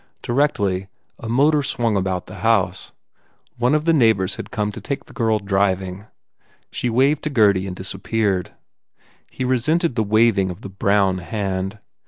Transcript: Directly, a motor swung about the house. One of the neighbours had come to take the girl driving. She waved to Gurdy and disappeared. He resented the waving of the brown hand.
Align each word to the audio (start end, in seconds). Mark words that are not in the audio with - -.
Directly, 0.23 0.87
a 1.19 1.29
motor 1.29 1.61
swung 1.61 1.95
about 1.95 2.25
the 2.25 2.37
house. 2.37 2.91
One 3.59 3.75
of 3.75 3.85
the 3.85 3.93
neighbours 3.93 4.37
had 4.37 4.49
come 4.49 4.71
to 4.71 4.81
take 4.81 5.05
the 5.05 5.13
girl 5.13 5.37
driving. 5.37 6.07
She 6.71 6.89
waved 6.89 7.21
to 7.25 7.29
Gurdy 7.29 7.67
and 7.67 7.75
disappeared. 7.75 8.49
He 9.29 9.45
resented 9.45 9.93
the 9.93 10.01
waving 10.03 10.49
of 10.49 10.61
the 10.61 10.69
brown 10.69 11.19
hand. 11.19 11.77